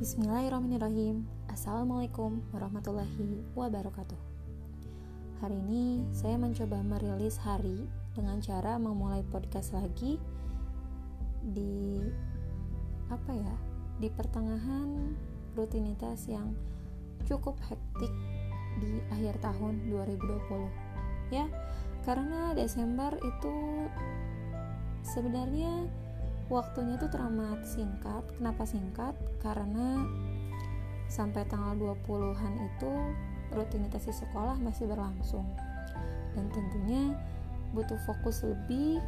[0.00, 1.28] Bismillahirrahmanirrahim.
[1.52, 4.16] Assalamualaikum warahmatullahi wabarakatuh.
[5.44, 7.84] Hari ini saya mencoba merilis hari
[8.16, 10.16] dengan cara memulai podcast lagi
[11.44, 12.00] di
[13.12, 13.56] apa ya
[14.00, 15.12] di pertengahan
[15.52, 16.56] rutinitas yang
[17.28, 18.12] cukup hektik
[18.80, 21.44] di akhir tahun 2020 ya
[22.08, 23.54] karena Desember itu
[25.02, 26.05] sebenarnya
[26.52, 28.22] waktunya tuh teramat singkat.
[28.38, 29.14] Kenapa singkat?
[29.42, 30.02] Karena
[31.06, 32.92] sampai tanggal 20-an itu
[33.54, 35.46] rutinitas di sekolah masih berlangsung.
[36.34, 37.14] Dan tentunya
[37.74, 39.02] butuh fokus lebih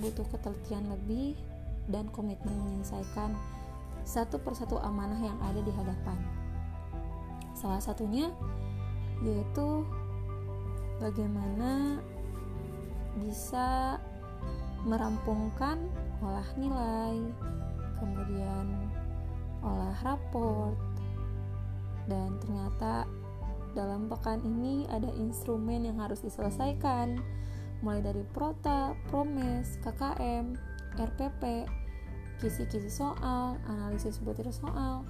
[0.00, 1.36] butuh ketelitian lebih
[1.90, 3.34] dan komitmen menyelesaikan
[4.06, 6.16] satu persatu amanah yang ada di hadapan.
[7.52, 8.32] Salah satunya
[9.22, 9.86] yaitu
[10.98, 12.02] bagaimana
[13.22, 14.00] bisa
[14.82, 15.78] merampungkan
[16.22, 17.18] olah nilai,
[17.98, 18.66] kemudian
[19.62, 20.78] olah raport,
[22.06, 23.06] dan ternyata
[23.74, 27.18] dalam pekan ini ada instrumen yang harus diselesaikan,
[27.82, 30.54] mulai dari prota, promes, KKM,
[30.98, 31.66] RPP,
[32.38, 35.02] kisi-kisi soal, analisis butir soal.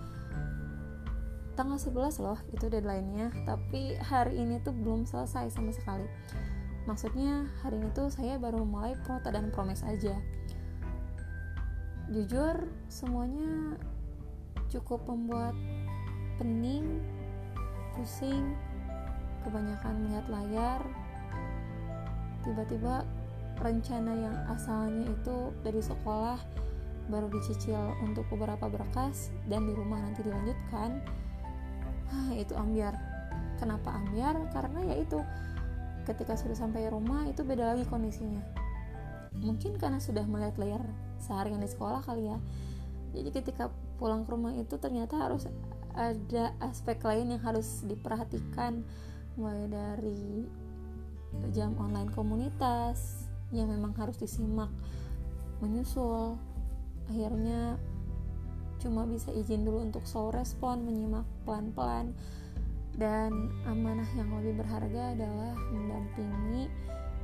[1.53, 6.09] Tanggal 11 loh itu deadline-nya, tapi hari ini tuh belum selesai sama sekali.
[6.89, 10.17] Maksudnya hari ini tuh saya baru mulai prota dan promes aja
[12.13, 13.81] jujur semuanya
[14.69, 15.57] cukup membuat
[16.37, 17.01] pening
[17.97, 18.53] pusing
[19.45, 20.81] kebanyakan melihat layar.
[22.43, 23.05] Tiba-tiba
[23.61, 26.39] rencana yang asalnya itu dari sekolah
[27.11, 31.03] baru dicicil untuk beberapa berkas dan di rumah nanti dilanjutkan.
[32.13, 32.95] Ah, itu ambiar.
[33.59, 34.37] Kenapa ambiar?
[34.51, 35.19] Karena ya itu
[36.03, 38.43] ketika sudah sampai rumah itu beda lagi kondisinya.
[39.39, 40.83] Mungkin karena sudah melihat layar
[41.23, 42.39] seharian di sekolah kali ya.
[43.15, 43.71] Jadi ketika
[44.03, 45.47] pulang ke rumah itu ternyata harus
[45.95, 48.83] ada aspek lain yang harus diperhatikan.
[49.39, 50.45] Mulai dari
[51.57, 54.69] jam online komunitas yang memang harus disimak
[55.63, 56.37] menyusul.
[57.09, 57.79] Akhirnya
[58.83, 62.13] cuma bisa izin dulu untuk slow respon menyimak pelan-pelan.
[62.93, 66.69] Dan amanah yang lebih berharga adalah mendampingi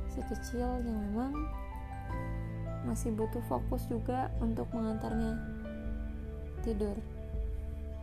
[0.09, 1.33] si kecil yang memang
[2.89, 5.37] masih butuh fokus juga untuk mengantarnya
[6.65, 6.97] tidur.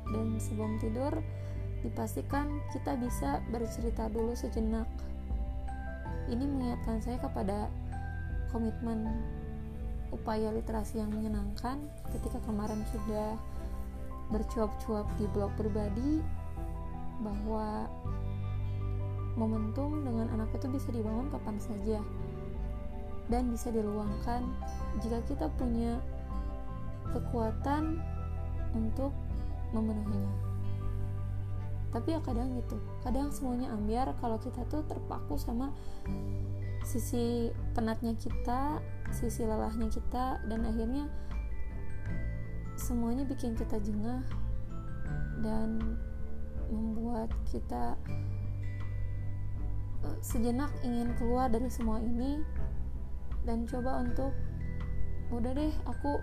[0.06, 1.10] Dan sebelum tidur
[1.82, 4.86] dipastikan kita bisa bercerita dulu sejenak.
[6.30, 7.66] Ini mengingatkan saya kepada
[8.54, 9.10] komitmen
[10.14, 11.82] upaya literasi yang menyenangkan.
[12.14, 13.34] Ketika kemarin sudah
[14.30, 16.22] bercuap-cuap di blog pribadi
[17.22, 17.90] bahwa
[19.38, 21.98] momentum dengan anak itu bisa dibangun kapan saja
[23.26, 24.46] dan bisa diluangkan
[25.02, 25.98] jika kita punya
[27.10, 27.98] kekuatan
[28.74, 29.10] untuk
[29.74, 30.34] memenuhinya.
[31.90, 35.72] Tapi ya kadang gitu kadang semuanya ambiar kalau kita tuh terpaku sama
[36.86, 38.78] sisi penatnya kita
[39.10, 41.10] sisi lelahnya kita dan akhirnya
[42.78, 44.22] semuanya bikin kita jengah
[45.40, 45.98] dan
[46.70, 47.98] membuat kita
[50.04, 52.42] eh, sejenak ingin keluar dari semua ini
[53.46, 54.34] dan coba untuk
[55.30, 56.18] udah deh aku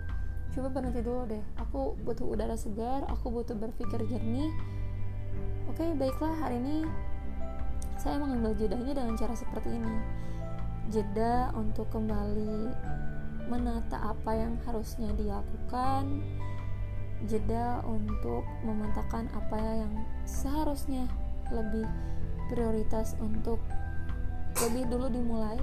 [0.54, 1.42] coba berhenti dulu deh.
[1.58, 4.52] Aku butuh udara segar aku butuh berpikir jernih.
[5.66, 6.86] Oke baiklah hari ini
[7.98, 9.94] saya mengambil jedanya dengan cara seperti ini.
[10.92, 12.70] Jeda untuk kembali
[13.48, 16.22] menata apa yang harusnya dilakukan.
[17.24, 19.92] Jeda untuk memantapkan apa yang
[20.28, 21.08] seharusnya
[21.48, 21.88] lebih
[22.52, 23.56] prioritas untuk
[24.60, 25.56] lebih dulu dimulai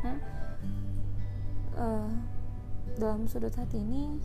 [0.00, 0.18] nah
[1.76, 2.10] uh,
[2.96, 4.16] dalam sudut hati ini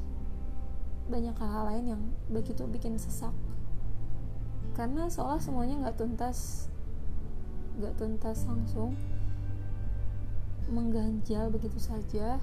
[1.06, 2.02] banyak hal-hal lain yang
[2.34, 3.34] begitu bikin sesak.
[4.74, 6.68] Karena seolah semuanya nggak tuntas
[7.75, 8.96] nggak tuntas langsung
[10.72, 12.40] mengganjal begitu saja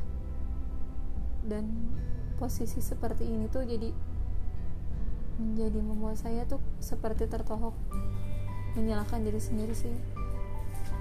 [1.48, 1.72] dan
[2.38, 3.90] posisi seperti ini tuh jadi
[5.40, 7.74] menjadi membuat saya tuh seperti tertohok
[8.78, 9.90] menyalahkan diri sendiri sih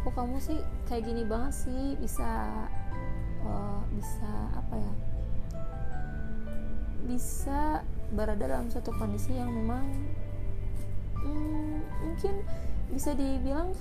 [0.01, 0.57] kok kamu sih
[0.89, 1.93] kayak gini banget sih?
[2.01, 2.49] Bisa
[3.45, 4.93] uh, bisa apa ya?
[7.05, 7.61] Bisa
[8.11, 9.85] berada dalam suatu kondisi yang memang
[11.21, 12.35] hmm, mungkin
[12.91, 13.71] bisa dibilang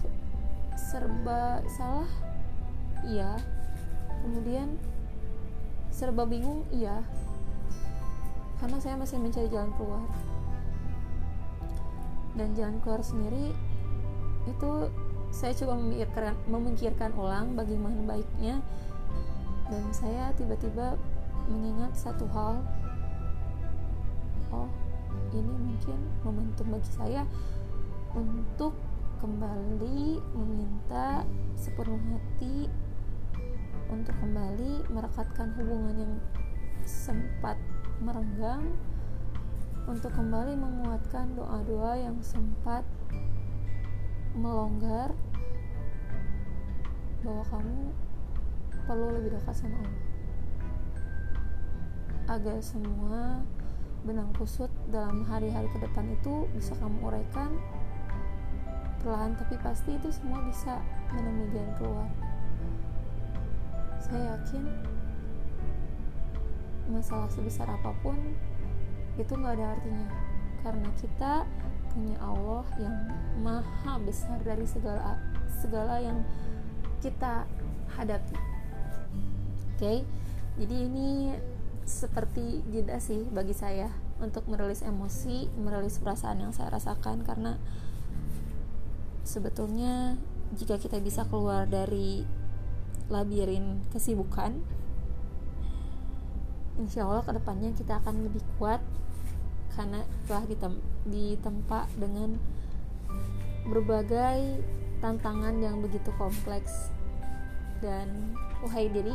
[0.76, 2.10] serba salah?
[3.04, 3.40] Iya.
[4.20, 4.76] Kemudian
[5.88, 6.68] serba bingung?
[6.68, 7.00] Iya.
[8.60, 10.04] Karena saya masih mencari jalan keluar.
[12.36, 13.56] Dan jalan keluar sendiri
[14.48, 14.70] itu
[15.30, 18.62] saya coba memikirkan, memikirkan ulang bagaimana baiknya.
[19.70, 20.98] Dan saya tiba-tiba
[21.46, 22.58] mengingat satu hal.
[24.50, 24.70] Oh
[25.30, 27.22] ini mungkin momentum bagi saya
[28.14, 28.74] untuk
[29.22, 31.22] kembali meminta
[31.54, 32.66] sepenuh hati
[33.90, 36.14] untuk kembali merekatkan hubungan yang
[36.82, 37.58] sempat
[38.00, 38.64] merenggang
[39.86, 42.82] untuk kembali menguatkan doa-doa yang sempat
[44.34, 45.10] melonggar
[47.20, 47.78] bahwa kamu
[48.86, 50.04] perlu lebih dekat sama Allah.
[52.30, 53.42] Agar semua
[54.06, 57.52] benang kusut dalam hari-hari ke depan itu bisa kamu uraikan
[59.00, 60.80] perlahan tapi pasti itu semua bisa
[61.12, 62.08] menemui jalan keluar.
[64.00, 64.64] Saya yakin
[66.90, 68.16] masalah sebesar apa pun
[69.14, 70.06] itu nggak ada artinya
[70.64, 71.32] karena kita
[71.90, 72.96] punya Allah yang
[73.42, 75.18] maha besar dari segala
[75.60, 76.22] segala yang
[77.02, 77.44] kita
[77.98, 80.06] hadapi oke okay?
[80.56, 81.34] jadi ini
[81.90, 83.90] seperti jeda sih bagi saya
[84.20, 87.56] untuk merilis emosi, merilis perasaan yang saya rasakan karena
[89.24, 90.20] sebetulnya
[90.54, 92.22] jika kita bisa keluar dari
[93.10, 94.60] labirin kesibukan
[96.78, 98.78] insya Allah ke depannya kita akan lebih kuat
[99.74, 100.74] karena telah ditem
[101.06, 102.36] ditempa dengan
[103.68, 104.62] berbagai
[105.00, 106.92] tantangan yang begitu kompleks
[107.80, 109.14] dan wahai diri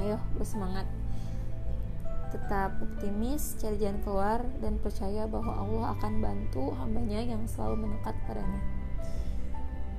[0.00, 0.84] ayo bersemangat
[2.32, 8.16] tetap optimis, cari jalan keluar, dan percaya bahwa Allah akan bantu hambanya yang selalu mendekat
[8.24, 8.60] padanya.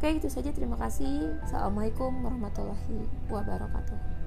[0.01, 0.49] Oke, itu saja.
[0.49, 1.37] Terima kasih.
[1.45, 4.22] Assalamualaikum warahmatullahi wabarakatuh.